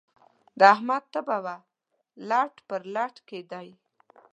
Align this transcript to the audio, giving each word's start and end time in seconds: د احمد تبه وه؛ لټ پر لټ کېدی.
د 0.59 0.61
احمد 0.73 1.03
تبه 1.13 1.37
وه؛ 1.43 1.55
لټ 2.29 2.53
پر 2.67 2.81
لټ 2.95 3.15
کېدی. 3.29 3.67